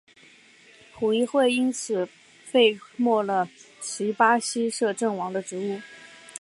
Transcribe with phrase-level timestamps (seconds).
[0.95, 2.09] 葡议会因此
[2.43, 3.47] 废黜了
[3.79, 5.79] 其巴西摄政王的职务。